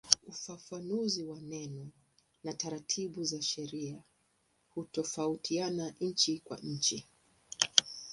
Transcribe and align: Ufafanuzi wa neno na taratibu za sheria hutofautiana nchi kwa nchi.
Ufafanuzi 0.27 1.23
wa 1.23 1.39
neno 1.41 1.89
na 2.43 2.53
taratibu 2.53 3.23
za 3.23 3.41
sheria 3.41 4.03
hutofautiana 4.69 5.93
nchi 6.01 6.39
kwa 6.39 6.57
nchi. 6.57 7.07